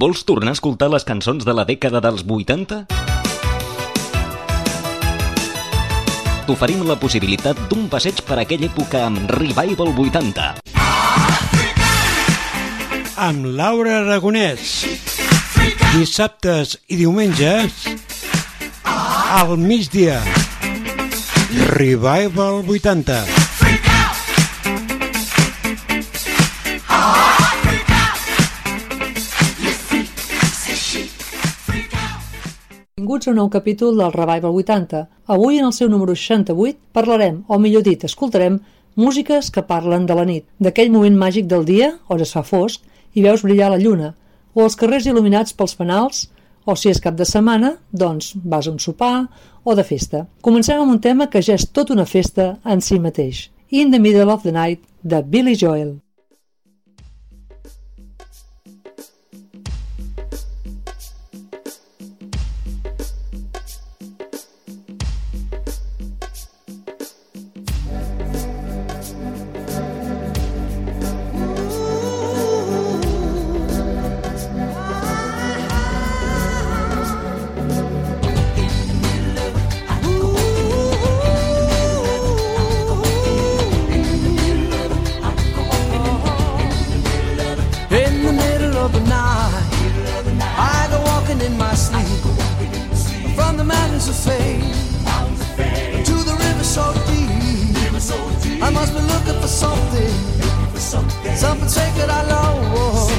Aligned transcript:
Vols 0.00 0.22
tornar 0.24 0.54
a 0.54 0.56
escoltar 0.56 0.88
les 0.92 1.04
cançons 1.04 1.44
de 1.44 1.52
la 1.52 1.64
dècada 1.68 2.00
dels 2.00 2.22
80? 2.24 2.78
T'oferim 6.46 6.86
la 6.88 6.96
possibilitat 7.00 7.58
d'un 7.68 7.88
passeig 7.92 8.22
per 8.26 8.38
aquella 8.40 8.70
època 8.70 9.04
amb 9.08 9.28
Revival 9.36 9.92
80. 9.92 10.48
Amb 13.28 13.52
Laura 13.58 13.98
Aragonès. 14.00 14.72
Dissabtes 15.92 16.78
i 16.88 17.02
diumenges 17.02 17.84
al 18.88 19.56
migdia. 19.60 20.22
Revival 21.76 22.64
80. 22.64 23.41
Benvinguts 33.12 33.28
a 33.28 33.32
un 33.32 33.36
nou 33.36 33.48
capítol 33.52 33.98
del 33.98 34.12
Revival 34.12 34.54
80. 34.56 35.00
Avui, 35.34 35.58
en 35.58 35.66
el 35.66 35.72
seu 35.76 35.88
número 35.92 36.14
68, 36.16 36.78
parlarem, 36.96 37.42
o 37.44 37.58
millor 37.60 37.82
dit, 37.84 38.06
escoltarem, 38.08 38.54
músiques 38.96 39.50
que 39.52 39.60
parlen 39.68 40.06
de 40.08 40.14
la 40.16 40.24
nit, 40.24 40.46
d'aquell 40.56 40.88
moment 40.94 41.18
màgic 41.20 41.44
del 41.44 41.66
dia, 41.68 41.90
on 42.08 42.22
es 42.24 42.32
fa 42.32 42.40
fosc, 42.40 42.80
i 43.12 43.20
veus 43.20 43.44
brillar 43.44 43.68
la 43.68 43.80
lluna, 43.82 44.14
o 44.56 44.64
els 44.64 44.78
carrers 44.80 45.04
il·luminats 45.04 45.52
pels 45.52 45.76
fanals, 45.76 46.22
o 46.64 46.72
si 46.72 46.88
és 46.88 47.02
cap 47.04 47.18
de 47.18 47.26
setmana, 47.28 47.74
doncs 47.92 48.32
vas 48.32 48.64
a 48.64 48.72
un 48.72 48.80
sopar 48.80 49.26
o 49.62 49.74
de 49.76 49.84
festa. 49.84 50.24
Comencem 50.40 50.80
amb 50.80 50.96
un 50.96 51.02
tema 51.04 51.28
que 51.28 51.44
ja 51.44 51.58
és 51.60 51.68
tot 51.68 51.92
una 51.92 52.08
festa 52.08 52.54
en 52.64 52.80
si 52.80 52.96
mateix. 52.96 53.50
In 53.68 53.92
the 53.92 54.00
Middle 54.00 54.32
of 54.32 54.48
the 54.48 54.56
Night, 54.56 54.88
de 55.04 55.20
Billy 55.20 55.52
Joel. 55.52 55.98
Be 99.42 100.06
looking 100.38 100.70
for 100.70 100.78
something, 100.78 101.36
something 101.36 101.68
sacred 101.68 102.08
I 102.08 102.22
lost. 102.30 103.10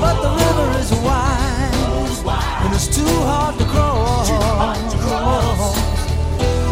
But 0.00 0.16
the 0.22 0.30
river 0.34 0.78
is 0.78 0.90
wide 1.06 1.70
and 2.64 2.74
it's 2.74 2.88
too 2.88 3.14
hard 3.22 3.58
to 3.58 3.64
cross. 3.64 4.28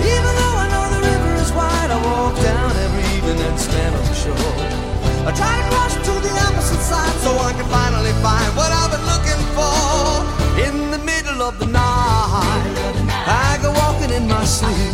Even 0.03 0.33
though 0.39 0.57
I 0.63 0.67
know 0.73 0.85
the 0.95 1.01
river 1.07 1.35
is 1.43 1.53
wide, 1.53 1.91
I 1.91 1.99
walk 2.11 2.35
down 2.43 2.71
every 2.85 3.05
evening 3.17 3.41
and 3.47 3.59
stand 3.59 3.95
on 3.95 4.05
the 4.05 4.15
shore. 4.15 4.35
I 5.27 5.33
try 5.33 5.55
to 5.59 5.65
cross 5.71 5.95
to 5.95 6.13
the 6.27 6.35
opposite 6.47 6.83
side 6.83 7.17
so 7.23 7.31
I 7.39 7.53
can 7.53 7.67
finally 7.71 8.15
find 8.23 8.51
what 8.57 8.71
I've 8.73 8.91
been 8.91 9.07
looking 9.13 9.43
for. 9.55 9.75
In 10.67 10.91
the 10.91 10.99
middle 10.99 11.43
of 11.43 11.59
the 11.59 11.67
night, 11.67 12.75
I 13.27 13.59
go 13.63 13.71
walking 13.73 14.11
in 14.11 14.27
my 14.29 14.45
sleep 14.45 14.86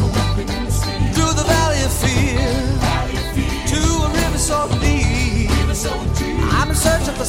I'm 6.85 6.89
in 6.89 6.93
searching 7.01 7.15
for 7.15 7.25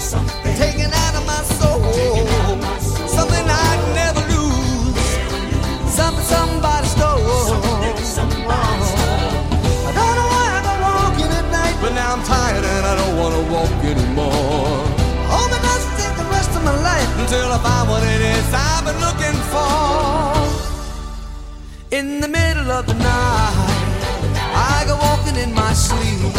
something, 0.00 0.56
taken 0.56 0.92
out 0.92 1.14
of 1.14 1.24
my 1.26 1.42
soul, 1.58 1.80
something 3.06 3.46
I'd 3.46 3.94
never 3.94 4.20
lose, 4.34 4.96
something 5.94 6.24
somebody 6.24 6.88
stole. 6.88 7.06
I 7.06 7.08
don't 9.94 10.16
know 10.18 10.26
why 10.34 10.46
I 10.54 10.56
go 10.66 10.72
walking 10.82 11.30
at 11.30 11.46
night, 11.52 11.76
but 11.80 11.92
now 11.94 12.14
I'm 12.14 12.22
tired 12.24 12.64
and 12.64 12.86
I 12.86 12.96
don't 12.96 13.16
wanna 13.16 13.42
walk 13.52 13.70
anymore. 13.84 14.84
Hope 15.30 15.52
it 15.52 15.62
doesn't 15.62 15.96
take 16.02 16.16
the 16.16 16.24
rest 16.30 16.50
of 16.56 16.64
my 16.64 16.74
life 16.82 17.18
until 17.20 17.52
I 17.52 17.58
find 17.58 17.88
what 17.88 18.02
it 18.02 18.20
is 18.20 18.52
I've 18.52 18.84
been 18.86 18.98
looking 19.06 19.40
for. 19.54 20.34
In 21.92 22.20
the 22.20 22.28
middle 22.28 22.72
of 22.72 22.86
the 22.86 22.94
night, 22.94 23.54
I 24.52 24.84
go 24.86 24.96
walking 24.96 25.36
in 25.36 25.54
my 25.54 25.72
sleep 25.74 26.34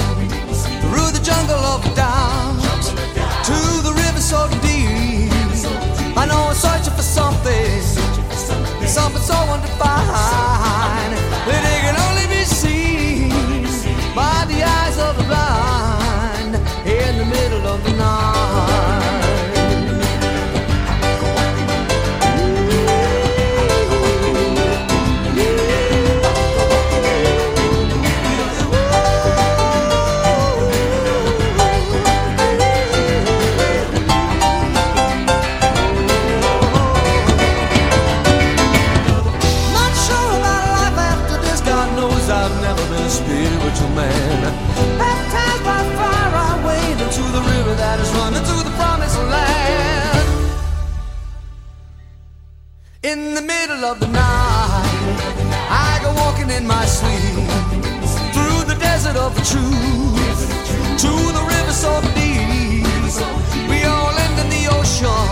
through 0.97 1.11
the 1.11 1.23
jungle 1.23 1.63
of 1.73 1.83
doubt 1.95 2.83
to 3.45 3.57
the 3.85 3.93
river 3.93 4.19
so 4.19 4.49
deep. 4.65 5.29
I 6.17 6.25
know 6.25 6.49
I'm 6.49 6.55
searching 6.55 6.93
for 6.93 7.03
something, 7.03 7.81
something 8.87 9.21
so 9.21 9.37
undefined 9.53 11.13
that 11.47 11.61
it 11.73 11.79
can 11.85 11.95
only 12.07 12.25
be 12.35 12.43
seen 12.45 13.29
by 14.15 14.45
the 14.49 14.63
eyes 14.63 14.97
of 14.97 15.17
the 15.17 15.23
blind 15.25 15.66
the 53.41 53.45
middle 53.45 53.85
of 53.85 53.99
the 53.99 54.07
night, 54.07 55.17
I 55.69 55.99
go 56.01 56.09
walking 56.23 56.49
in 56.49 56.65
my 56.65 56.85
sleep 56.85 57.45
through 58.33 58.61
the 58.65 58.75
desert 58.79 59.15
of 59.15 59.35
the 59.35 59.43
truth 59.51 60.41
to 61.03 61.11
the 61.37 61.43
river 61.45 61.71
so 61.71 62.01
deep. 62.17 62.85
We 63.69 63.83
all 63.85 64.15
end 64.25 64.37
in 64.41 64.49
the 64.49 64.63
ocean. 64.77 65.29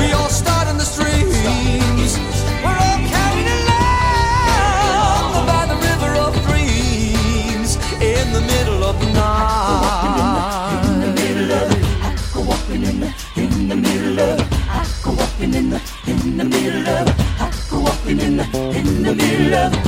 We 0.00 0.12
all 0.12 0.28
start 0.28 0.66
in 0.66 0.76
the 0.76 0.88
streams. 0.94 2.18
We're 2.64 2.80
all 2.86 3.00
carried 3.14 3.48
along 3.58 5.46
by 5.52 5.64
the 5.70 5.78
river 5.88 6.12
of 6.26 6.32
dreams 6.48 7.76
in 8.02 8.32
the 8.32 8.40
middle 8.40 8.82
of 8.82 8.98
the 8.98 9.08
night. 9.12 10.82
In 10.84 11.00
the 11.00 11.12
middle 11.22 11.52
of 11.52 11.78
in 12.70 13.00
the, 13.00 13.12
in 13.36 13.68
the 13.68 13.76
middle 13.76 14.20
of 14.20 14.40
it. 14.40 14.46
I 14.68 14.86
go 15.02 15.12
walking 15.12 15.54
in 15.54 15.70
the, 15.70 15.80
in 16.06 16.36
the 16.36 16.44
middle 16.44 16.87
the 19.18 19.87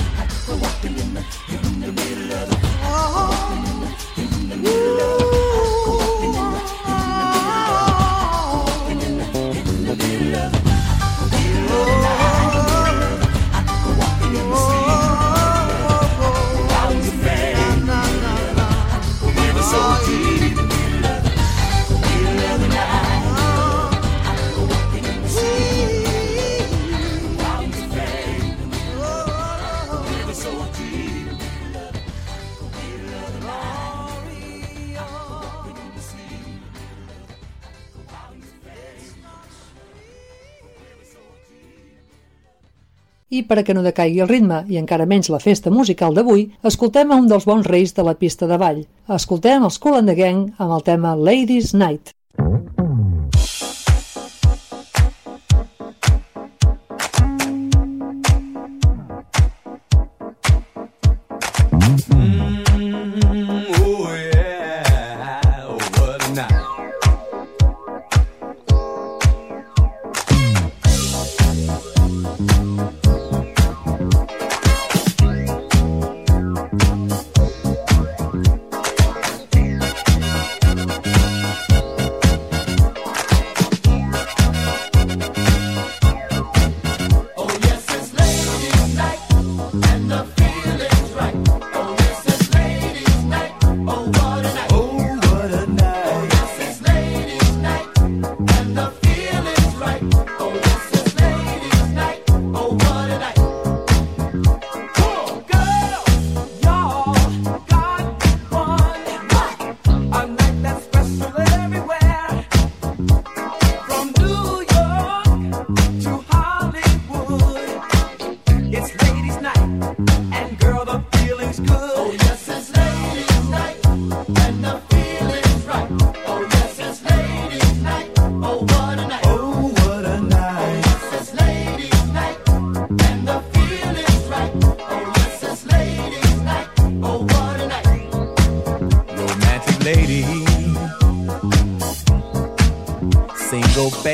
I 43.41 43.45
per 43.49 43.57
a 43.61 43.63
que 43.65 43.73
no 43.73 43.81
decaigui 43.85 44.21
el 44.21 44.29
ritme, 44.29 44.59
i 44.69 44.77
encara 44.77 45.07
menys 45.09 45.31
la 45.33 45.41
festa 45.41 45.73
musical 45.73 46.13
d'avui, 46.17 46.43
escoltem 46.71 47.09
a 47.09 47.17
un 47.23 47.31
dels 47.31 47.49
bons 47.49 47.65
reis 47.73 47.97
de 47.97 48.05
la 48.05 48.17
pista 48.23 48.49
de 48.51 48.61
ball. 48.61 48.83
Escoltem 49.17 49.65
els 49.65 49.81
Cool 49.81 50.01
and 50.03 50.13
the 50.13 50.17
Gang 50.19 50.43
amb 50.59 50.77
el 50.77 50.85
tema 50.85 51.17
Ladies 51.17 51.73
Night. 51.73 52.13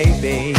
Baby. 0.04 0.55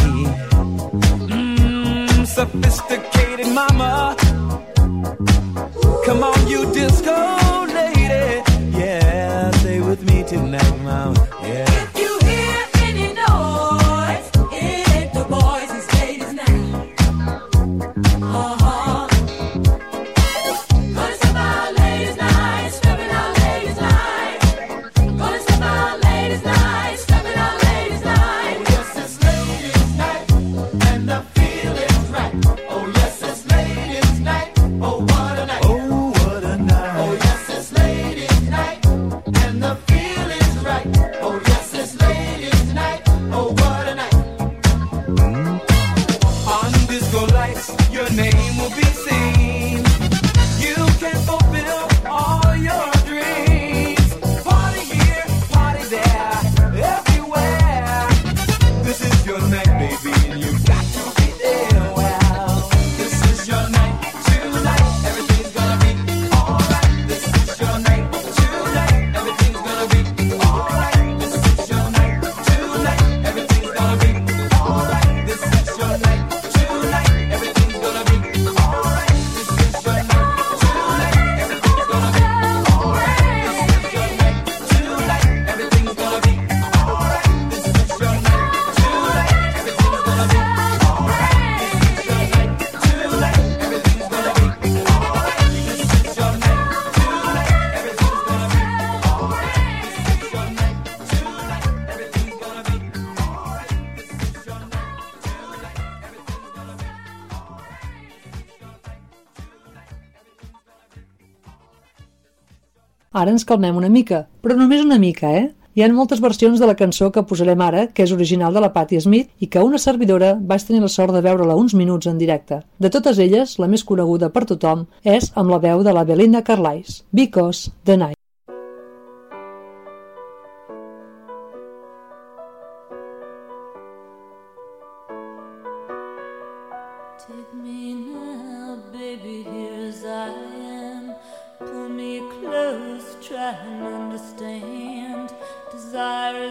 Ara 113.27 113.33
ens 113.35 113.43
calmem 113.43 113.75
una 113.75 113.89
mica, 113.91 114.21
però 114.39 114.55
només 114.55 114.85
una 114.85 114.95
mica, 115.01 115.27
eh? 115.35 115.49
Hi 115.75 115.83
ha 115.83 115.87
moltes 115.91 116.21
versions 116.23 116.61
de 116.61 116.67
la 116.69 116.77
cançó 116.79 117.09
que 117.11 117.25
posarem 117.27 117.59
ara, 117.65 117.81
que 117.91 118.05
és 118.05 118.13
original 118.15 118.55
de 118.55 118.61
la 118.63 118.69
Patti 118.71 119.01
Smith 119.03 119.43
i 119.43 119.49
que 119.51 119.65
una 119.67 119.81
servidora 119.83 120.29
vaig 120.51 120.63
tenir 120.63 120.79
la 120.79 120.87
sort 120.93 121.11
de 121.11 121.19
veure-la 121.25 121.57
uns 121.59 121.75
minuts 121.75 122.07
en 122.07 122.21
directe. 122.21 122.61
De 122.79 122.87
totes 122.93 123.19
elles, 123.19 123.57
la 123.59 123.67
més 123.67 123.83
coneguda 123.83 124.31
per 124.31 124.45
tothom 124.53 124.85
és 125.03 125.27
amb 125.35 125.51
la 125.51 125.59
veu 125.67 125.83
de 125.83 125.97
la 125.97 126.05
Belinda 126.07 126.39
Carlisle, 126.39 127.03
Because 127.11 127.75
the 127.83 127.99
Night. 127.99 128.26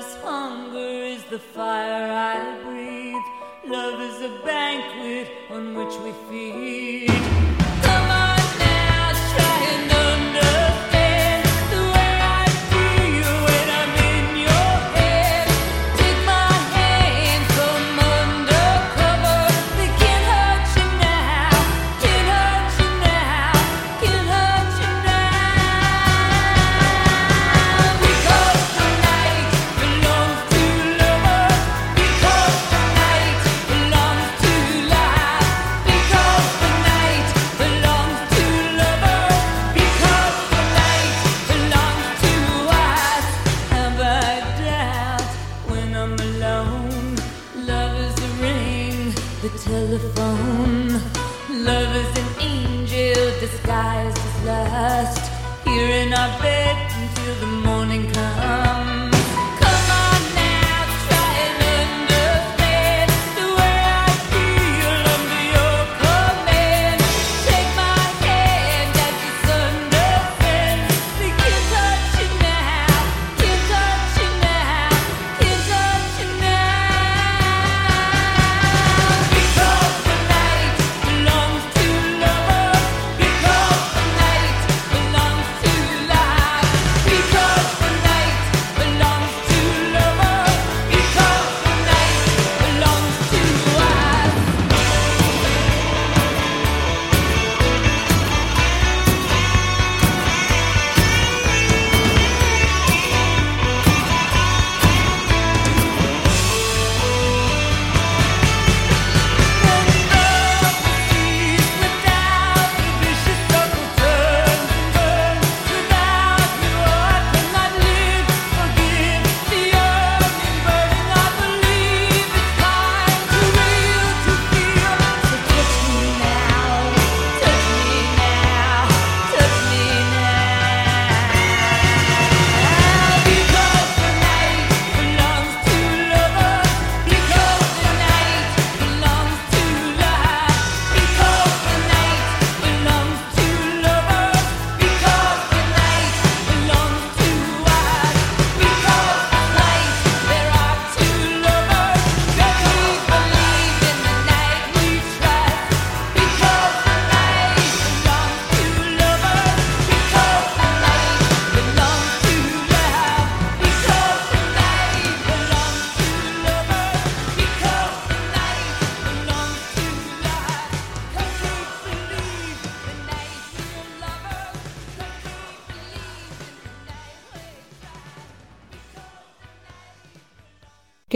Hunger 0.04 0.78
is 0.78 1.24
the 1.24 1.38
fire 1.38 2.12
I 2.12 2.62
breathe. 2.62 3.72
Love 3.72 3.98
is 4.00 4.20
a 4.20 4.42
banquet 4.44 5.30
on 5.50 5.74
which 5.74 5.94
we 6.04 6.12
feed. 6.28 7.55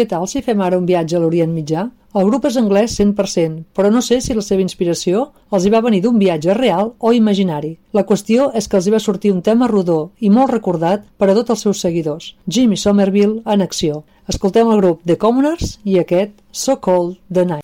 Què 0.01 0.07
tal 0.09 0.23
si 0.33 0.41
fem 0.41 0.61
ara 0.65 0.79
un 0.81 0.87
viatge 0.89 1.19
a 1.19 1.19
l'Orient 1.21 1.51
Mitjà? 1.53 1.83
El 2.17 2.25
grup 2.31 2.47
és 2.49 2.55
anglès 2.57 2.95
100%, 2.97 3.59
però 3.77 3.91
no 3.93 4.01
sé 4.01 4.17
si 4.25 4.33
la 4.33 4.41
seva 4.41 4.65
inspiració 4.65 5.27
els 5.53 5.67
hi 5.67 5.73
va 5.75 5.83
venir 5.85 6.01
d'un 6.01 6.17
viatge 6.23 6.57
real 6.57 6.95
o 6.97 7.13
imaginari. 7.13 7.75
La 7.93 8.07
qüestió 8.09 8.49
és 8.57 8.65
que 8.65 8.81
els 8.81 8.89
hi 8.89 8.97
va 8.97 9.05
sortir 9.05 9.35
un 9.35 9.45
tema 9.45 9.69
rodó 9.69 10.01
i 10.25 10.33
molt 10.33 10.55
recordat 10.57 11.05
per 11.21 11.29
a 11.29 11.37
tots 11.37 11.53
els 11.53 11.67
seus 11.69 11.85
seguidors. 11.85 12.33
Jimmy 12.49 12.81
Somerville 12.81 13.43
en 13.45 13.61
acció. 13.61 14.07
Escoltem 14.27 14.73
el 14.73 14.81
grup 14.81 15.05
The 15.05 15.21
Commoners 15.21 15.77
i 15.85 16.01
aquest 16.01 16.33
So 16.51 16.81
Cold 16.81 17.19
the 17.29 17.45
Night. 17.45 17.60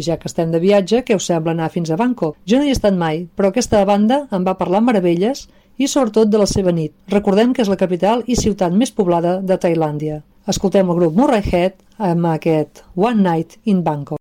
I 0.00 0.04
ja 0.06 0.16
que 0.16 0.30
estem 0.30 0.48
de 0.48 0.58
viatge, 0.62 1.02
què 1.04 1.16
us 1.18 1.26
sembla 1.28 1.52
anar 1.52 1.66
fins 1.74 1.90
a 1.92 1.98
Bangkok? 2.00 2.38
Jo 2.48 2.56
no 2.56 2.64
hi 2.64 2.70
he 2.72 2.76
estat 2.76 2.94
mai, 2.96 3.26
però 3.36 3.50
aquesta 3.50 3.82
banda 3.84 4.22
em 4.32 4.46
va 4.46 4.56
parlar 4.56 4.80
meravelles 4.86 5.42
i 5.76 5.88
sobretot 5.92 6.30
de 6.32 6.40
la 6.40 6.46
seva 6.48 6.72
nit. 6.72 6.94
Recordem 7.12 7.52
que 7.52 7.60
és 7.66 7.72
la 7.72 7.76
capital 7.82 8.24
i 8.24 8.38
ciutat 8.40 8.72
més 8.72 8.94
poblada 8.96 9.36
de 9.44 9.60
Tailàndia. 9.60 10.22
Escoltem 10.48 10.88
el 10.88 11.02
grup 11.02 11.20
Murrayhead 11.20 11.76
amb 12.12 12.32
aquest 12.32 12.80
One 12.96 13.20
Night 13.28 13.60
in 13.68 13.84
Bangkok. 13.84 14.19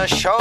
a 0.00 0.08
show. 0.08 0.39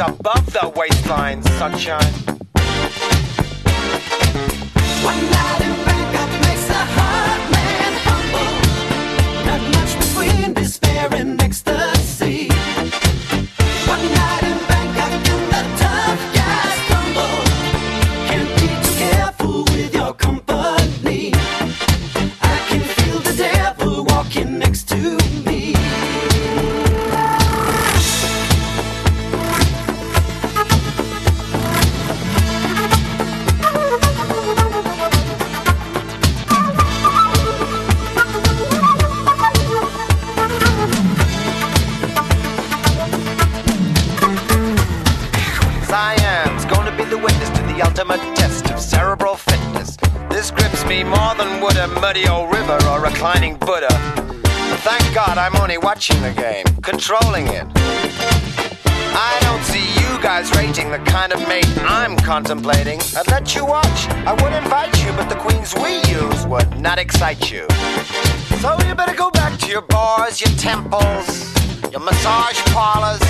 above 0.00 0.46
the 0.52 0.72
waistline, 0.74 1.42
sunshine. 1.42 2.19
watching 55.90 56.22
the 56.22 56.32
game, 56.34 56.64
controlling 56.82 57.48
it. 57.48 57.66
I 57.76 59.36
don't 59.42 59.64
see 59.64 59.84
you 60.00 60.22
guys 60.22 60.48
rating 60.54 60.88
the 60.92 61.00
kind 61.00 61.32
of 61.32 61.40
mate 61.48 61.66
I'm 61.78 62.16
contemplating. 62.18 63.00
I'd 63.16 63.26
let 63.26 63.56
you 63.56 63.66
watch, 63.66 64.06
I 64.24 64.32
would 64.40 64.52
invite 64.52 64.94
you, 65.04 65.10
but 65.14 65.28
the 65.28 65.34
queens 65.34 65.74
we 65.74 65.94
use 66.08 66.46
would 66.46 66.80
not 66.80 67.00
excite 67.00 67.50
you. 67.50 67.66
So 68.62 68.78
you 68.86 68.94
better 68.94 69.16
go 69.16 69.32
back 69.32 69.58
to 69.58 69.66
your 69.66 69.82
bars, 69.82 70.40
your 70.40 70.56
temples, 70.56 71.28
your 71.90 72.02
massage 72.02 72.60
parlors. 72.66 73.20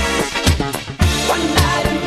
One 1.33 1.45
night 1.55 2.00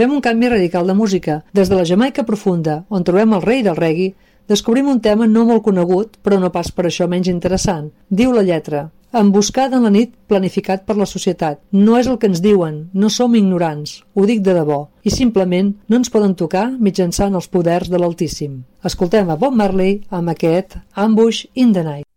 Fem 0.00 0.14
un 0.16 0.22
canvi 0.24 0.48
radical 0.48 0.86
de 0.88 0.94
música. 0.96 1.34
Des 1.52 1.68
de 1.68 1.76
la 1.76 1.84
Jamaica 1.84 2.22
profunda, 2.24 2.86
on 2.88 3.02
trobem 3.04 3.34
el 3.36 3.42
rei 3.42 3.58
del 3.60 3.76
reggae, 3.76 4.14
descobrim 4.48 4.88
un 4.88 5.02
tema 5.04 5.26
no 5.28 5.42
molt 5.44 5.60
conegut, 5.66 6.16
però 6.24 6.38
no 6.40 6.48
pas 6.54 6.70
per 6.72 6.86
això 6.88 7.04
menys 7.04 7.28
interessant. 7.28 7.90
Diu 8.08 8.32
la 8.32 8.46
lletra, 8.48 8.86
emboscada 9.12 9.76
en 9.76 9.84
la 9.84 9.92
nit 9.92 10.16
planificat 10.26 10.88
per 10.88 10.96
la 10.96 11.10
societat. 11.12 11.60
No 11.76 12.00
és 12.00 12.08
el 12.08 12.16
que 12.16 12.32
ens 12.32 12.40
diuen, 12.40 12.86
no 12.94 13.12
som 13.12 13.36
ignorants, 13.36 13.98
ho 14.16 14.24
dic 14.24 14.40
de 14.40 14.56
debò, 14.56 14.86
i 15.04 15.12
simplement 15.12 15.74
no 15.86 16.00
ens 16.00 16.08
poden 16.08 16.32
tocar 16.32 16.70
mitjançant 16.80 17.36
els 17.36 17.52
poders 17.52 17.92
de 17.92 18.00
l'Altíssim. 18.00 18.62
Escoltem 18.80 19.28
a 19.28 19.36
Bob 19.36 19.52
Marley 19.52 19.98
amb 20.08 20.32
aquest 20.32 20.80
Ambush 20.96 21.44
in 21.52 21.76
the 21.76 21.84
Night. 21.84 22.09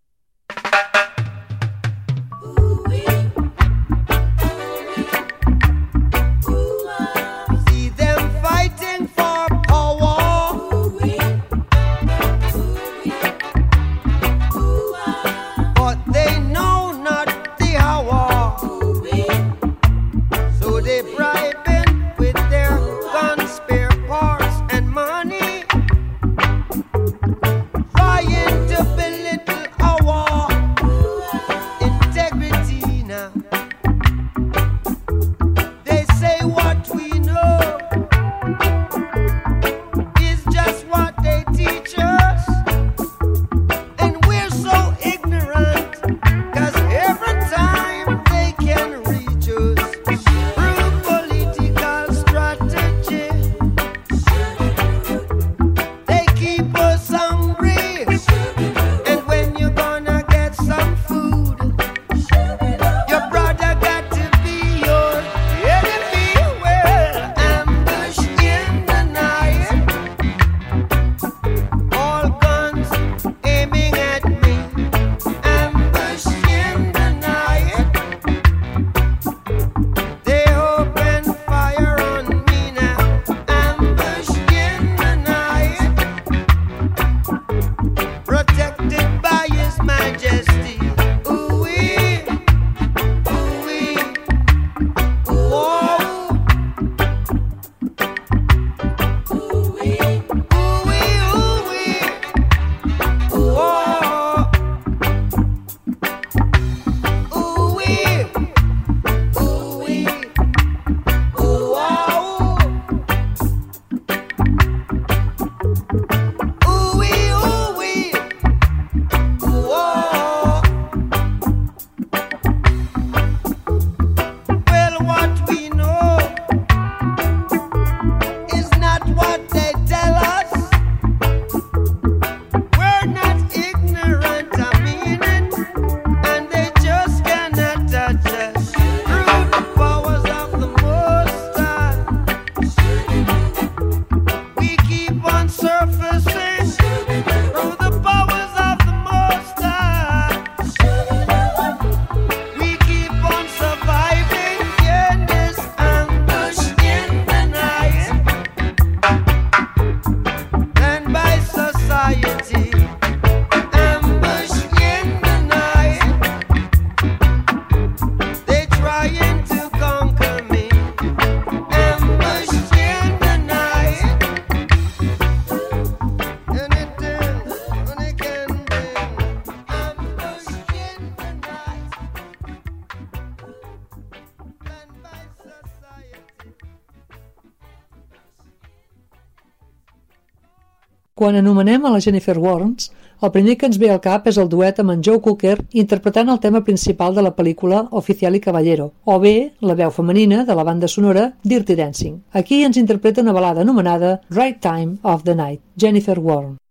Quan 191.23 191.37
anomenem 191.39 191.85
a 191.85 191.89
la 191.89 192.01
Jennifer 192.03 192.33
Warnes, 192.35 192.89
el 193.23 193.31
primer 193.31 193.53
que 193.55 193.63
ens 193.69 193.77
ve 193.79 193.87
al 193.93 194.01
cap 194.03 194.25
és 194.27 194.35
el 194.41 194.49
duet 194.51 194.81
amb 194.81 194.91
en 194.91 195.03
Joe 195.07 195.21
Cooker 195.23 195.53
interpretant 195.81 196.27
el 196.33 196.41
tema 196.43 196.59
principal 196.67 197.15
de 197.15 197.23
la 197.23 197.31
pel·lícula 197.37 197.77
Oficial 197.99 198.35
i 198.35 198.41
Caballero, 198.43 198.89
o 199.07 199.15
bé 199.23 199.53
la 199.63 199.77
veu 199.79 199.93
femenina 199.95 200.41
de 200.43 200.57
la 200.59 200.65
banda 200.67 200.89
sonora 200.91 201.29
Dirty 201.45 201.77
Dancing. 201.79 202.17
Aquí 202.41 202.59
ens 202.67 202.81
interpreta 202.81 203.23
una 203.23 203.37
balada 203.39 203.63
anomenada 203.63 204.19
Right 204.29 204.59
Time 204.59 204.97
of 205.03 205.23
the 205.23 205.37
Night, 205.39 205.63
Jennifer 205.79 206.19
Warnes. 206.19 206.62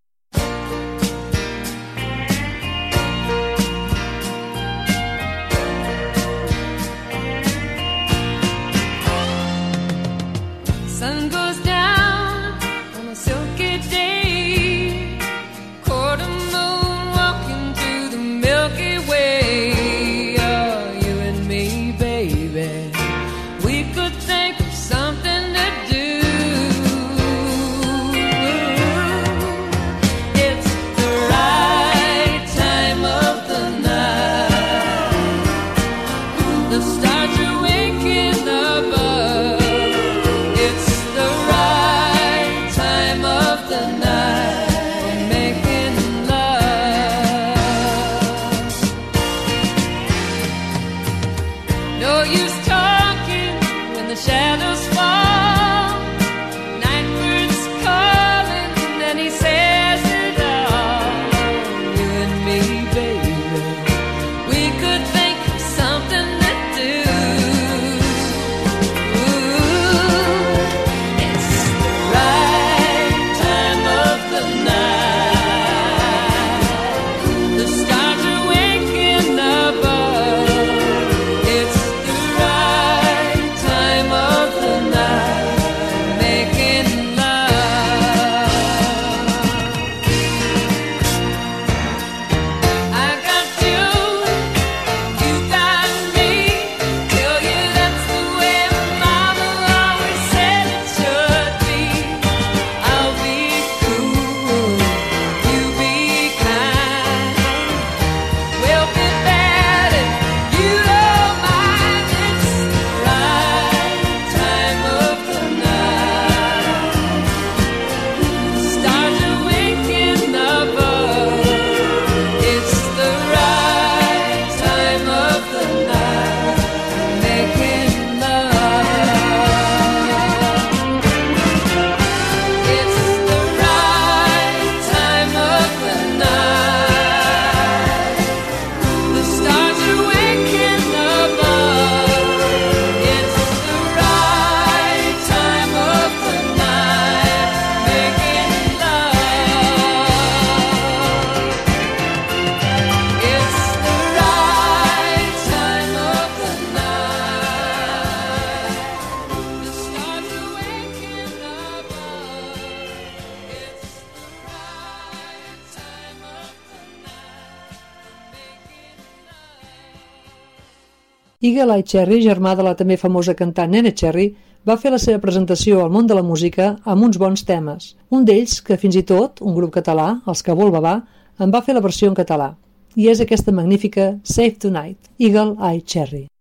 Eye 171.71 171.85
Cherry, 171.87 172.19
germà 172.25 172.57
de 172.59 172.65
la 172.67 172.73
també 172.75 172.97
famosa 172.97 173.35
cantant 173.39 173.71
Nene 173.71 173.93
Cherry, 173.95 174.33
va 174.67 174.79
fer 174.79 174.91
la 174.95 174.99
seva 175.03 175.21
presentació 175.23 175.83
al 175.83 175.93
món 175.95 176.07
de 176.07 176.17
la 176.19 176.25
música 176.27 176.73
amb 176.83 177.07
uns 177.07 177.19
bons 177.23 177.45
temes. 177.47 177.93
Un 178.11 178.27
d'ells, 178.27 178.61
que 178.67 178.79
fins 178.79 178.99
i 178.99 179.05
tot, 179.07 179.43
un 179.43 179.55
grup 179.55 179.75
català, 179.79 180.09
els 180.27 180.43
que 180.43 180.57
vol 180.59 180.75
Babà, 180.75 180.99
en 181.39 181.55
va 181.55 181.63
fer 181.63 181.75
la 181.79 181.85
versió 181.87 182.11
en 182.11 182.19
català. 182.19 182.53
I 182.97 183.09
és 183.15 183.23
aquesta 183.23 183.55
magnífica 183.55 184.13
Save 184.23 184.59
Tonight, 184.67 185.13
Eagle 185.19 185.57
Eye 185.61 185.83
Cherry. 185.87 186.32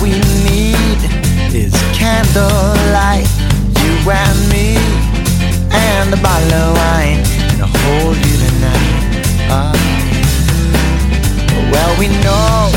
We 0.00 0.10
need 0.46 1.00
is 1.54 1.72
candlelight. 1.92 3.28
You 3.82 4.10
and 4.10 4.40
me, 4.52 4.76
and 5.70 6.12
a 6.12 6.20
bottle 6.22 6.52
of 6.52 6.76
wine, 6.76 7.20
and 7.50 7.60
a 7.62 7.66
hold 7.66 8.16
you 8.16 8.36
tonight. 8.44 9.18
Ah. 9.50 9.72
well, 11.72 11.92
we 11.98 12.08
know 12.24 12.70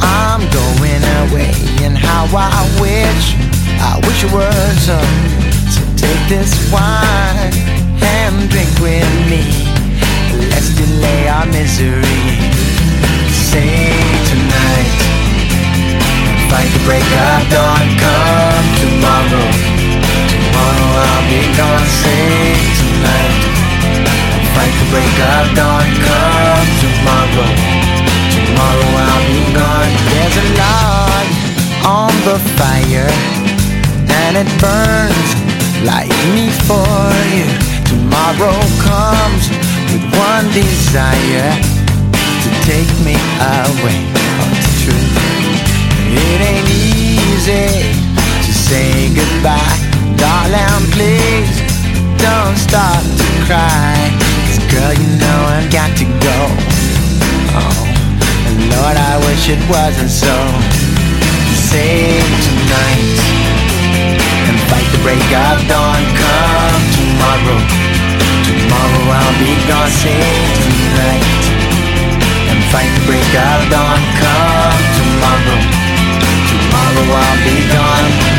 I'm 0.00 0.42
going 0.50 1.04
away, 1.22 1.52
and 1.84 1.96
how 1.96 2.24
I 2.34 2.62
wish, 2.80 3.34
I 3.80 4.00
wish 4.06 4.24
it 4.24 4.32
were 4.32 4.72
so. 4.86 4.98
So 5.74 5.80
take 5.96 6.22
this 6.28 6.52
wine 6.72 7.52
and 8.02 8.50
drink 8.50 8.70
with 8.80 9.08
me. 9.30 9.44
Let's 10.50 10.70
delay 10.76 11.28
our 11.28 11.46
misery. 11.46 12.24
Say 13.30 13.88
tonight, 14.28 15.17
fight 16.48 16.70
the 16.72 16.82
break 16.88 17.04
of 17.04 17.40
dawn. 17.52 17.86
Come 18.00 18.66
tomorrow, 18.80 19.48
tomorrow 20.32 20.90
I'll 21.04 21.26
be 21.28 21.44
gone. 21.56 21.86
Say 21.86 22.56
tonight, 22.80 23.40
fight 24.56 24.74
the 24.80 24.88
break 24.92 25.16
of 25.36 25.46
dawn. 25.54 25.88
Come 26.08 26.68
tomorrow, 26.82 27.48
tomorrow 28.32 28.90
I'll 29.06 29.24
be 29.28 29.42
gone. 29.52 29.92
There's 30.08 30.36
a 30.40 30.46
log 30.60 31.26
on 31.84 32.12
the 32.28 32.38
fire, 32.56 33.12
and 34.24 34.32
it 34.42 34.48
burns 34.60 35.30
like 35.84 36.12
me 36.34 36.48
for 36.66 37.08
you. 37.36 37.48
Tomorrow 37.92 38.56
comes 38.84 39.44
with 39.92 40.04
one 40.16 40.46
desire 40.52 41.52
to 42.42 42.50
take 42.64 42.90
me 43.04 43.16
away. 43.40 44.18
It 46.18 46.40
ain't 46.50 46.68
easy 46.68 47.94
to 48.46 48.52
say 48.66 48.90
goodbye, 49.14 49.78
darling. 50.16 50.84
Please 50.96 51.54
don't 52.18 52.56
start 52.58 53.04
to 53.20 53.26
cry. 53.46 53.94
'Cause 54.44 54.60
girl, 54.72 54.92
you 55.00 55.08
know 55.22 55.38
I've 55.56 55.70
got 55.70 55.90
to 56.00 56.06
go. 56.28 56.38
Oh, 57.60 57.80
and 58.48 58.58
Lord, 58.72 58.96
I 59.10 59.14
wish 59.26 59.48
it 59.54 59.62
wasn't 59.74 60.10
so. 60.10 60.34
Save 61.70 62.28
tonight. 62.46 63.18
And 64.48 64.58
fight 64.70 64.88
the 64.94 65.00
break 65.06 65.28
of 65.46 65.58
dawn. 65.70 66.00
Come 66.20 66.84
tomorrow. 66.98 67.60
Tomorrow 68.48 69.04
I'll 69.18 69.36
be 69.42 69.52
gone. 69.68 69.92
Sing 70.02 70.46
tonight 70.64 71.26
and 72.50 72.60
fight 72.72 72.90
the 72.96 73.04
break 73.08 73.32
of 73.48 73.60
dawn. 73.74 74.00
Come 74.22 74.82
tomorrow. 74.98 75.87
Tomorrow 76.48 77.06
I'll 77.20 77.38
be 77.44 77.56
gone. 77.72 78.38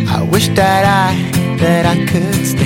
I 0.09 0.27
wish 0.31 0.49
that 0.49 0.85
I, 0.85 1.57
that 1.59 1.87
I 1.87 1.97
could 2.07 2.47
stay. 2.47 2.62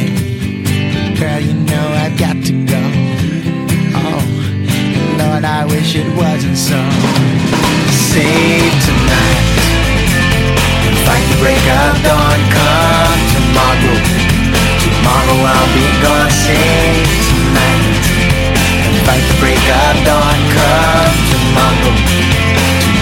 I 5.47 5.65
wish 5.71 5.95
it 5.95 6.11
wasn't 6.19 6.59
so. 6.59 6.75
Save 8.11 8.75
tonight 8.83 9.47
fight 11.07 11.27
the 11.31 11.39
break 11.39 11.63
of 11.71 11.95
dawn. 12.03 12.41
Come 12.51 13.21
tomorrow. 13.31 13.97
Tomorrow 14.83 15.39
I'll 15.47 15.71
be 15.71 15.87
gone. 16.03 16.31
Save 16.35 17.07
tonight 17.31 17.95
fight 19.07 19.23
the 19.23 19.37
break 19.39 19.67
of 19.71 19.95
dawn. 20.03 20.39
Come 20.51 21.15
tomorrow. 21.31 21.95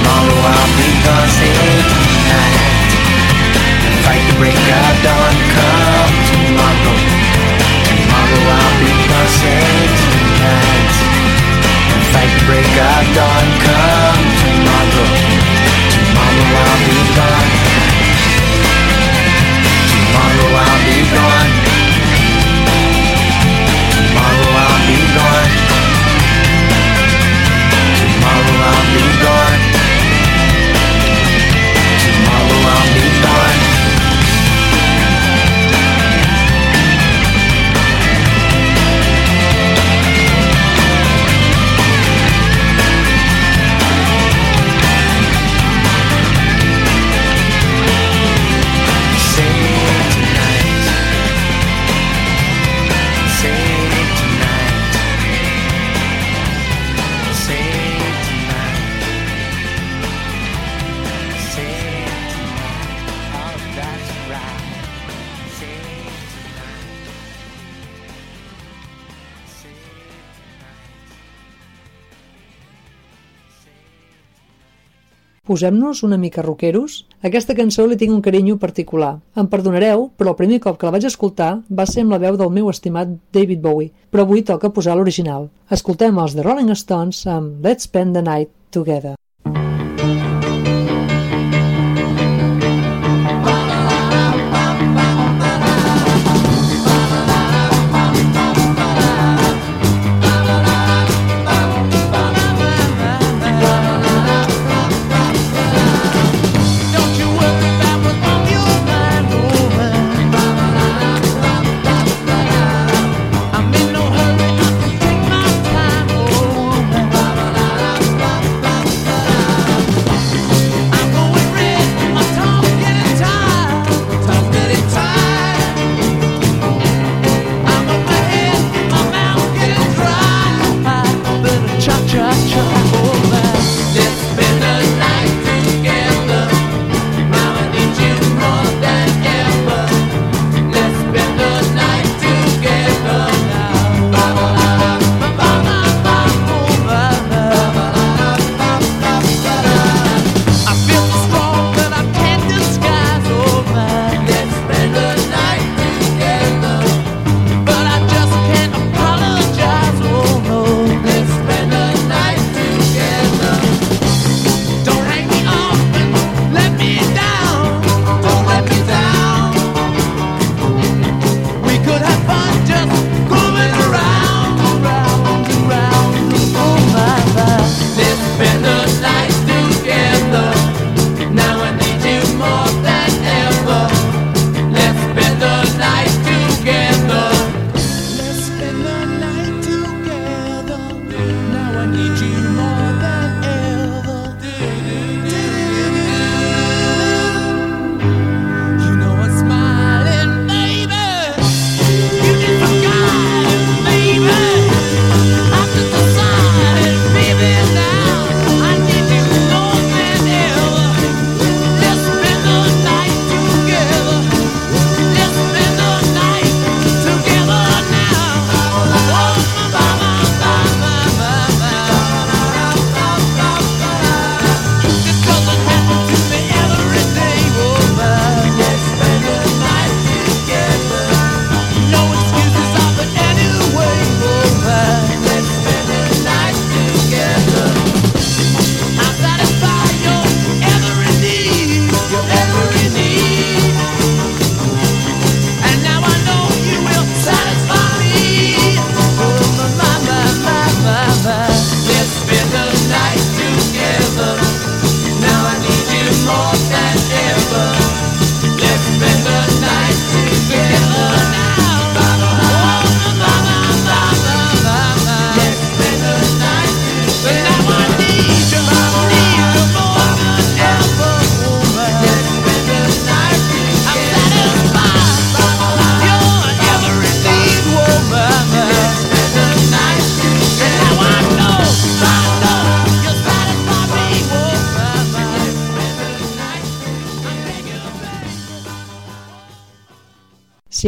Tomorrow 0.04 0.36
I'll 0.52 0.72
be 0.76 0.88
gone, 1.00 1.28
save 1.32 1.86
tonight 1.96 2.84
fight 4.04 4.20
the 4.28 4.36
break 4.36 4.52
of 4.52 4.94
dawn, 5.00 5.34
come 5.56 6.12
tomorrow 6.28 6.96
Tomorrow 7.88 8.42
I'll 8.52 8.76
be 8.80 8.92
gone, 9.08 9.30
save 9.32 9.63
fight 12.14 12.30
the 12.38 12.46
break 12.46 12.66
of 12.78 12.93
Posem-nos 75.54 76.00
una 76.02 76.16
mica 76.18 76.42
roqueros? 76.42 77.04
Aquesta 77.28 77.54
cançó 77.54 77.84
li 77.86 77.94
tinc 78.00 78.10
un 78.10 78.24
carinyo 78.26 78.56
particular. 78.58 79.12
Em 79.38 79.46
perdonareu, 79.52 80.08
però 80.18 80.32
el 80.32 80.38
primer 80.40 80.58
cop 80.64 80.80
que 80.80 80.88
la 80.88 80.96
vaig 80.96 81.06
escoltar 81.06 81.52
va 81.70 81.86
ser 81.86 82.02
amb 82.02 82.16
la 82.16 82.18
veu 82.26 82.34
del 82.40 82.50
meu 82.58 82.74
estimat 82.74 83.14
David 83.38 83.62
Bowie, 83.62 83.92
però 84.10 84.26
avui 84.26 84.42
toca 84.42 84.74
posar 84.74 84.98
l'original. 84.98 85.52
Escoltem 85.70 86.18
els 86.18 86.34
The 86.34 86.42
Rolling 86.42 86.74
Stones 86.74 87.22
amb 87.30 87.62
Let's 87.62 87.86
Spend 87.86 88.18
the 88.18 88.26
Night 88.26 88.50
Together. 88.74 89.14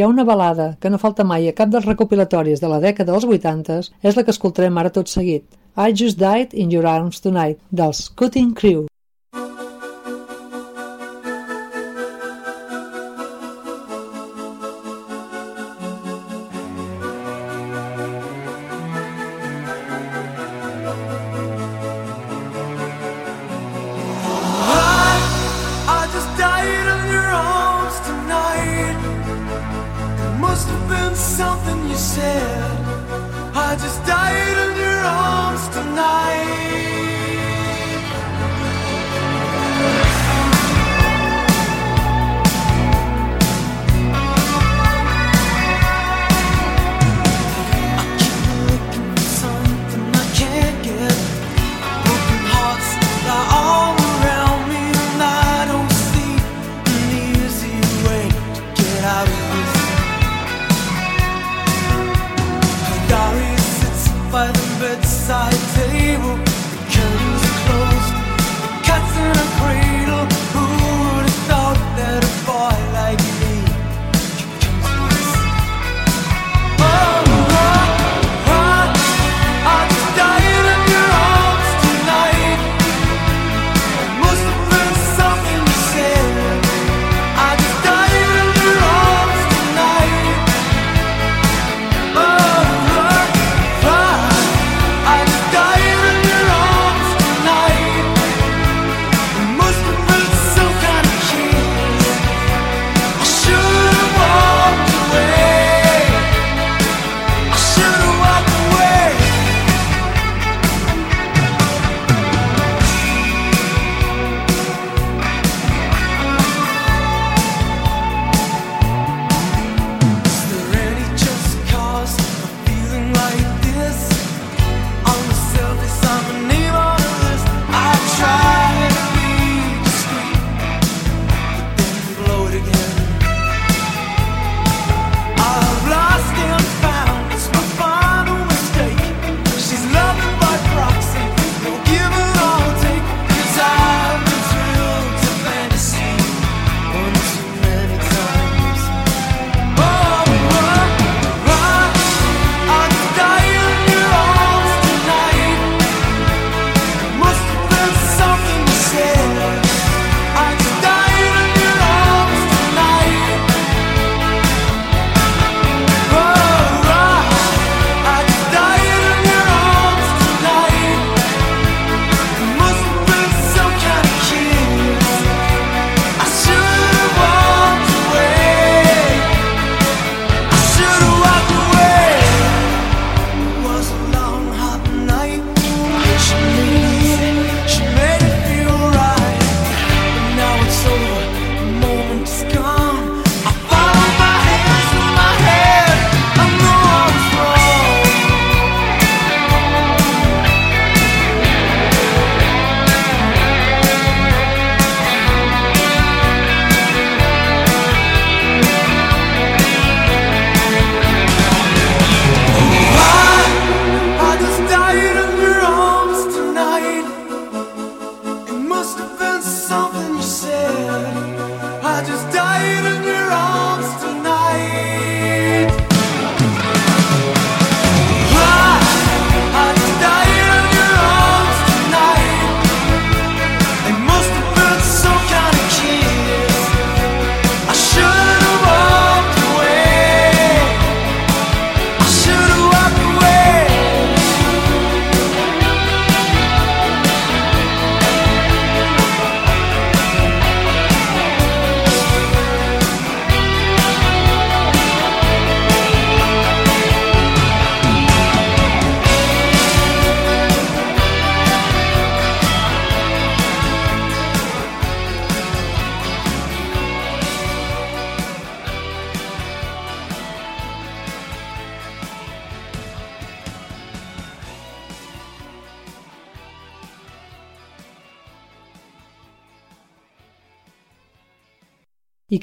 ha 0.06 0.08
una 0.08 0.24
balada 0.24 0.76
que 0.80 0.90
no 0.90 0.98
falta 1.02 1.24
mai 1.26 1.48
a 1.50 1.54
cap 1.60 1.70
dels 1.72 1.86
recopilatoris 1.88 2.62
de 2.62 2.70
la 2.70 2.78
dècada 2.84 3.10
dels 3.10 3.26
80 3.36 3.78
és 4.10 4.18
la 4.18 4.22
que 4.22 4.34
escoltarem 4.34 4.78
ara 4.78 4.94
tot 4.98 5.10
seguit. 5.10 5.46
I 5.76 5.92
Just 6.00 6.22
Died 6.22 6.54
in 6.54 6.70
Your 6.70 6.86
Arms 6.86 7.20
Tonight, 7.20 7.58
dels 7.70 8.08
Cutting 8.14 8.54
Crew. 8.54 8.86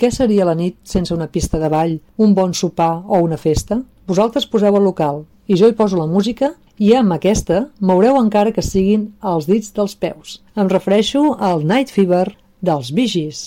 què 0.03 0.09
seria 0.11 0.43
la 0.43 0.53
nit 0.59 0.75
sense 0.83 1.13
una 1.15 1.29
pista 1.31 1.55
de 1.61 1.69
ball, 1.71 1.93
un 2.19 2.33
bon 2.35 2.51
sopar 2.51 3.05
o 3.07 3.21
una 3.23 3.37
festa? 3.39 3.77
Vosaltres 4.11 4.49
poseu 4.51 4.75
el 4.75 4.83
local 4.83 5.21
i 5.47 5.55
jo 5.55 5.69
hi 5.71 5.75
poso 5.79 5.95
la 5.95 6.09
música 6.11 6.49
i 6.75 6.91
amb 6.99 7.15
aquesta 7.15 7.61
m'haureu 7.79 8.19
encara 8.19 8.51
que 8.51 8.65
siguin 8.67 9.05
els 9.33 9.47
dits 9.47 9.71
dels 9.77 9.95
peus. 9.95 10.41
Em 10.59 10.67
refereixo 10.67 11.37
al 11.39 11.63
Night 11.63 11.95
Fever 11.95 12.25
dels 12.59 12.91
Bee 12.91 13.07
Gees. 13.07 13.45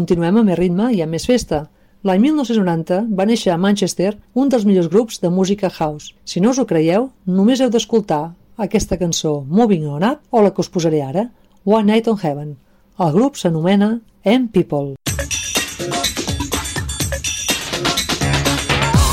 Continuem 0.00 0.38
amb 0.40 0.48
més 0.48 0.58
ritme 0.58 0.88
i 0.96 1.02
amb 1.04 1.12
més 1.12 1.26
festa. 1.28 1.66
L'any 2.08 2.22
1990 2.24 3.00
va 3.16 3.26
néixer 3.28 3.52
a 3.52 3.58
Manchester 3.60 4.14
un 4.40 4.48
dels 4.48 4.64
millors 4.64 4.88
grups 4.88 5.20
de 5.20 5.28
música 5.28 5.68
house. 5.68 6.14
Si 6.24 6.40
no 6.40 6.54
us 6.54 6.60
ho 6.60 6.64
creieu, 6.64 7.10
només 7.26 7.60
heu 7.60 7.68
d'escoltar 7.72 8.32
aquesta 8.56 8.96
cançó 8.96 9.42
Moving 9.44 9.84
On 9.88 10.06
Up 10.08 10.24
o 10.32 10.40
la 10.40 10.54
que 10.54 10.64
us 10.64 10.72
posaré 10.72 11.02
ara, 11.04 11.26
One 11.64 11.92
Night 11.92 12.08
on 12.08 12.16
Heaven. 12.22 12.56
El 13.00 13.12
grup 13.12 13.36
s'anomena 13.36 14.00
M 14.24 14.48
People. 14.48 14.96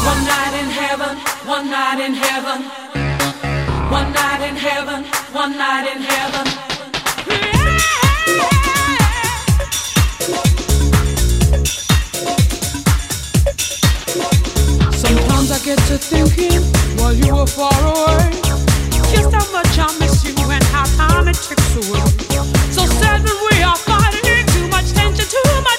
One 0.08 0.24
night 0.32 0.56
in 0.62 0.70
heaven, 0.72 1.20
one 1.48 1.68
night 1.68 2.00
in 2.08 2.16
heaven. 2.16 2.64
One 3.92 4.14
night 4.14 4.42
in 4.48 4.56
heaven, 4.56 5.04
one 5.34 5.58
night 5.58 5.92
in 5.96 6.02
heaven. 6.02 6.68
Sometimes 10.28 10.67
get 15.68 15.78
to 15.80 15.98
thinking 15.98 16.64
while 16.96 17.12
you 17.12 17.36
were 17.36 17.46
far 17.46 17.76
away, 17.84 18.32
just 19.12 19.34
how 19.36 19.44
much 19.52 19.78
I 19.78 19.92
miss 20.00 20.24
you 20.24 20.50
and 20.50 20.64
how 20.72 20.86
time 20.96 21.28
it 21.28 21.36
ticks 21.36 21.76
away. 21.76 22.00
So 22.72 22.86
sad 22.86 23.26
when 23.26 23.36
we 23.52 23.64
are 23.64 23.76
fighting, 23.76 24.46
too 24.48 24.68
much 24.70 24.94
tension, 24.94 25.28
too 25.28 25.62
much 25.68 25.77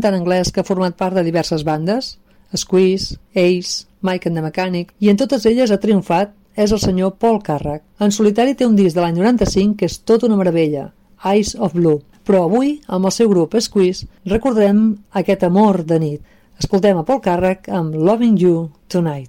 cantant 0.00 0.16
anglès 0.16 0.48
que 0.48 0.62
ha 0.62 0.64
format 0.64 0.96
part 0.96 1.12
de 1.12 1.22
diverses 1.26 1.60
bandes, 1.60 2.14
Squeeze, 2.56 3.18
Ace, 3.34 3.86
Mike 4.00 4.28
and 4.28 4.38
the 4.38 4.42
Mechanic, 4.42 4.94
i 4.98 5.10
en 5.12 5.18
totes 5.20 5.44
elles 5.44 5.70
ha 5.70 5.76
triomfat 5.78 6.32
és 6.56 6.72
el 6.72 6.80
senyor 6.80 7.18
Paul 7.20 7.42
Carrack. 7.44 7.84
En 8.00 8.10
solitari 8.10 8.56
té 8.56 8.64
un 8.66 8.78
disc 8.78 8.96
de 8.96 9.04
l'any 9.04 9.18
95 9.20 9.76
que 9.76 9.90
és 9.90 9.98
tot 10.08 10.24
una 10.24 10.38
meravella, 10.40 10.88
Eyes 11.20 11.52
of 11.54 11.76
Blue. 11.76 12.00
Però 12.24 12.46
avui, 12.46 12.78
amb 12.88 13.04
el 13.04 13.12
seu 13.12 13.28
grup 13.28 13.58
Squeeze, 13.60 14.08
recordarem 14.24 14.96
aquest 15.20 15.44
amor 15.44 15.82
de 15.84 16.00
nit. 16.00 16.24
Escoltem 16.60 16.96
a 16.96 17.04
Paul 17.04 17.20
Carrack 17.20 17.68
amb 17.68 17.94
Loving 17.94 18.40
You 18.40 18.70
Tonight. 18.88 19.28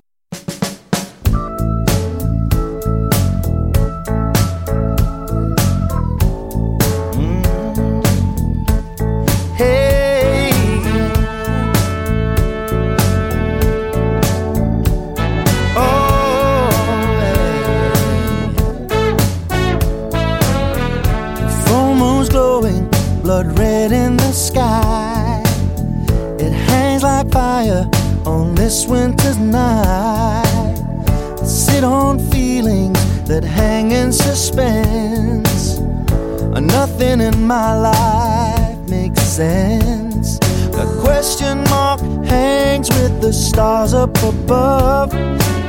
In 37.22 37.46
my 37.46 37.78
life 37.78 38.90
makes 38.90 39.22
sense. 39.22 40.40
The 40.78 40.88
question 41.04 41.64
mark 41.66 42.02
hangs 42.26 42.90
with 42.90 43.22
the 43.22 43.32
stars 43.32 43.94
up 43.94 44.18
above 44.24 45.14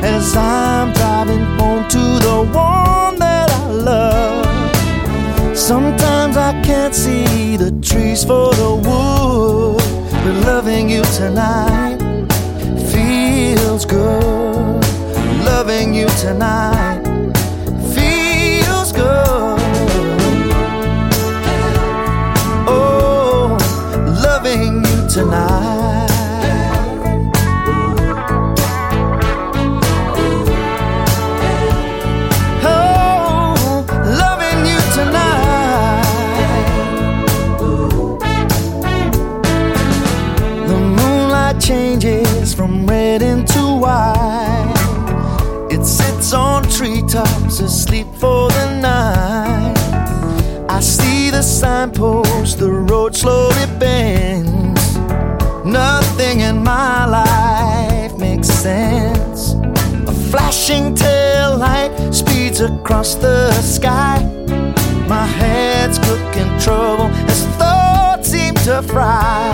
as 0.02 0.34
I'm 0.34 0.94
driving 0.94 1.44
home 1.58 1.86
to 1.90 2.04
the 2.26 2.38
one 2.54 3.18
that 3.18 3.50
I 3.50 3.70
love. 3.70 5.54
Sometimes 5.54 6.38
I 6.38 6.52
can't 6.62 6.94
see 6.94 7.58
the 7.58 7.70
trees 7.82 8.24
for 8.24 8.54
the 8.54 8.72
wood, 8.86 9.84
but 10.24 10.34
loving 10.46 10.88
you 10.88 11.02
tonight 11.20 11.98
feels 12.90 13.84
good. 13.84 14.82
Loving 15.44 15.92
you 15.92 16.08
tonight 16.18 17.01
tonight. 25.12 26.08
Oh, 32.64 33.84
loving 34.22 34.64
you 34.64 34.80
tonight. 34.94 36.06
The 40.66 40.78
moonlight 40.78 41.60
changes 41.60 42.54
from 42.54 42.86
red 42.86 43.20
into 43.20 43.58
white. 43.60 44.74
It 45.70 45.84
sits 45.84 46.32
on 46.32 46.62
treetops 46.70 47.60
asleep 47.60 48.06
for 48.14 48.48
the 48.48 48.80
night. 48.80 49.76
I 50.70 50.80
see 50.80 51.28
the 51.28 51.42
signpost, 51.42 52.58
the 52.58 52.70
road 52.70 53.14
slowly 53.14 53.66
my 56.82 57.06
life 57.06 58.14
makes 58.18 58.48
sense. 58.48 59.54
A 60.12 60.14
flashing 60.30 60.94
tail 60.94 61.56
light 61.56 61.92
speeds 62.10 62.60
across 62.60 63.14
the 63.14 63.52
sky. 63.76 64.16
My 65.14 65.26
head's 65.40 65.98
cooking 66.06 66.52
trouble 66.64 67.08
as 67.32 67.40
thoughts 67.60 68.26
seem 68.32 68.54
to 68.66 68.82
fry. 68.92 69.52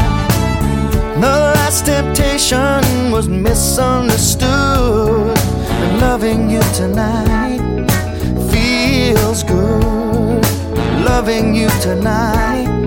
The 1.24 1.34
last 1.56 1.84
temptation 1.84 2.80
was 3.14 3.26
misunderstood. 3.28 5.36
And 5.82 5.92
loving 6.00 6.48
you 6.54 6.62
tonight 6.80 7.60
feels 8.50 9.42
good. 9.42 10.42
Loving 11.10 11.54
you 11.54 11.68
tonight 11.88 12.77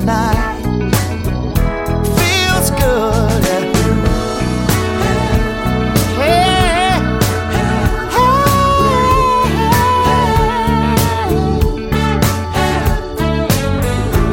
tonight 0.00 0.62
feels 2.16 2.70
good. 2.70 3.42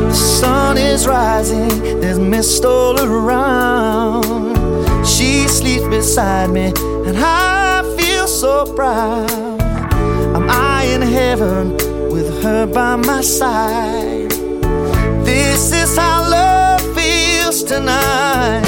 The 0.07 0.13
sun 0.13 0.78
is 0.78 1.07
rising, 1.07 1.99
there's 1.99 2.20
mist 2.20 2.63
all 2.63 2.99
around. 2.99 4.26
She 5.05 5.47
sleeps 5.47 5.88
beside 5.88 6.49
me, 6.49 6.72
and 7.07 7.18
I 7.18 7.84
feel 7.97 8.28
so 8.28 8.74
proud. 8.74 9.30
I'm 10.36 10.49
I 10.49 10.86
in 10.86 11.01
heaven 11.01 11.74
with 12.09 12.43
her 12.43 12.65
by 12.68 12.95
my 12.95 13.22
side? 13.22 14.06
This 15.57 15.71
is 15.71 15.97
how 15.97 16.21
love 16.29 16.81
feels 16.95 17.63
tonight. 17.63 18.66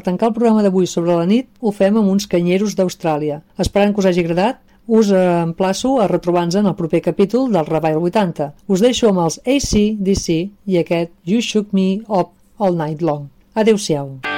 Per 0.00 0.06
tancar 0.06 0.30
el 0.30 0.36
programa 0.36 0.62
d'avui 0.64 0.86
sobre 0.88 1.12
la 1.12 1.26
nit, 1.28 1.50
ho 1.60 1.74
fem 1.76 1.98
amb 2.00 2.08
uns 2.08 2.24
canyeros 2.34 2.72
d'Austràlia. 2.78 3.42
Esperant 3.60 3.92
que 3.92 4.00
us 4.00 4.08
hagi 4.08 4.24
agradat, 4.24 4.62
us 4.88 5.10
emplaço 5.12 5.92
a 6.00 6.08
retrobar-nos 6.08 6.56
en 6.56 6.70
el 6.72 6.78
proper 6.78 7.02
capítol 7.04 7.52
del 7.52 7.68
Revival 7.68 8.08
80. 8.08 8.48
Us 8.64 8.80
deixo 8.80 9.12
amb 9.12 9.20
els 9.26 9.36
AC/DC 9.44 10.40
i 10.64 10.80
aquest 10.80 11.12
You 11.28 11.44
Shook 11.44 11.76
Me 11.76 12.00
Up 12.08 12.32
All 12.56 12.80
Night 12.80 13.04
Long. 13.04 13.28
Adeu-siau. 13.52 14.29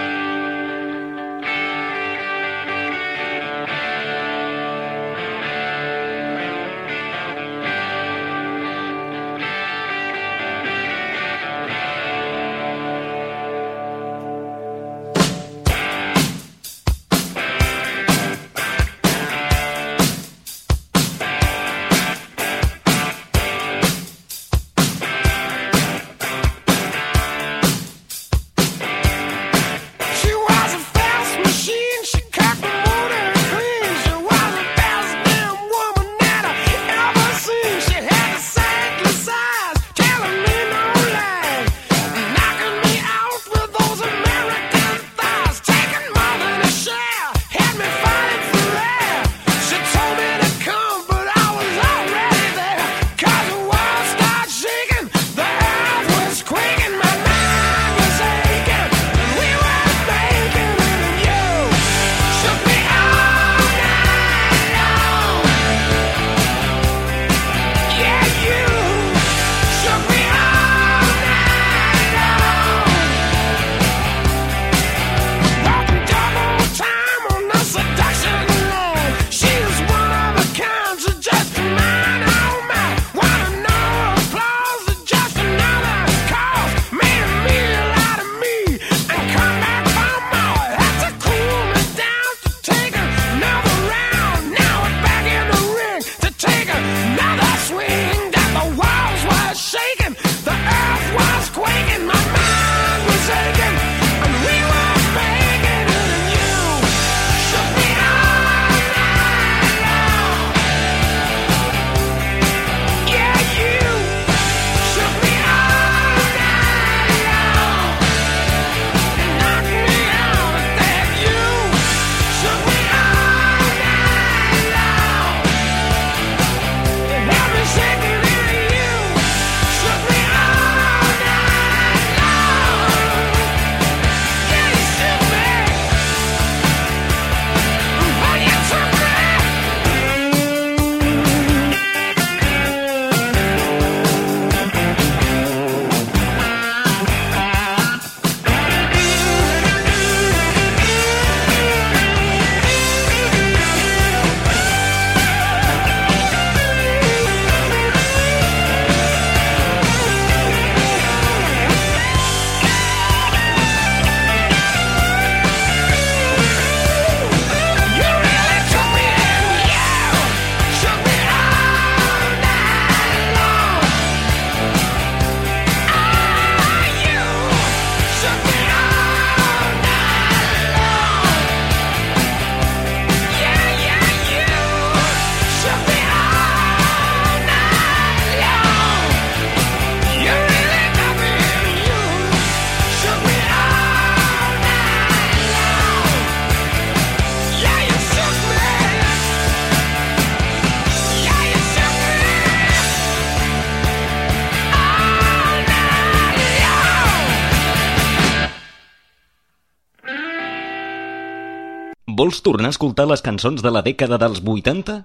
Tornar 212.43 212.73
a 212.73 212.75
escoltar 212.75 213.05
les 213.07 213.21
cançons 213.23 213.63
de 213.63 213.71
la 213.71 213.85
dècada 213.87 214.17
dels 214.19 214.41
80? 214.43 214.97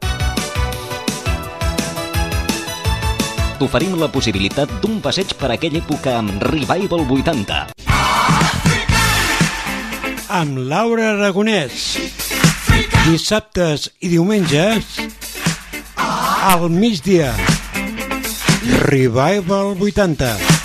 T'oferim 3.60 3.94
la 4.02 4.10
possibilitat 4.10 4.74
d'un 4.82 4.98
passeig 5.06 5.36
per 5.38 5.52
aquella 5.54 5.78
època 5.78 6.16
amb 6.18 6.42
Revival 6.50 7.06
80. 7.06 7.60
Amb 10.42 10.66
Laura 10.74 11.12
Aragonès. 11.14 11.88
Dissabtes 13.06 13.92
i 14.02 14.10
diumenges 14.18 14.98
al 16.02 16.72
migdia. 16.74 17.36
Revival 18.90 19.76
80. 19.78 20.57